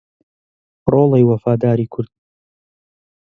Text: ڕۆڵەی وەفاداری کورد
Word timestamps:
ڕۆڵەی 0.91 1.23
وەفاداری 1.29 1.85
کورد 1.93 2.11